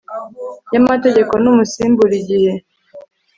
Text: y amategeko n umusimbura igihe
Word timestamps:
y 0.73 0.75
amategeko 0.81 1.33
n 1.43 1.45
umusimbura 1.51 2.13
igihe 2.21 2.53